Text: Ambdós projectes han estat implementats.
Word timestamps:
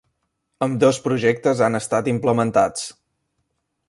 Ambdós 0.67 0.99
projectes 1.07 1.61
han 1.65 1.79
estat 1.81 2.09
implementats. 2.13 2.87